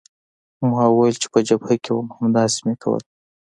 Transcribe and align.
ما 0.71 0.83
وویل 0.89 1.15
چې 1.21 1.27
په 1.33 1.39
جبهه 1.47 1.75
کې 1.83 1.91
وم 1.93 2.07
همداسې 2.17 2.57
مې 2.65 2.75
کول. 2.83 3.03